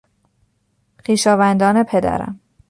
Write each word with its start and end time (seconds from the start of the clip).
خویشاوندان 1.03 1.83
پدرم 1.83 2.39